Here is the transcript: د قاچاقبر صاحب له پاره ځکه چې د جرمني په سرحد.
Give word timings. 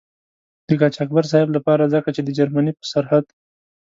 د 0.67 0.69
قاچاقبر 0.81 1.23
صاحب 1.31 1.49
له 1.55 1.59
پاره 1.65 1.85
ځکه 1.93 2.09
چې 2.15 2.21
د 2.23 2.29
جرمني 2.37 2.71
په 2.79 2.85
سرحد. 2.91 3.25